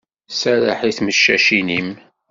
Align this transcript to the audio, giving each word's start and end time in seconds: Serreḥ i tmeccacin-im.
Serreḥ 0.39 0.79
i 0.89 0.91
tmeccacin-im. 0.97 1.89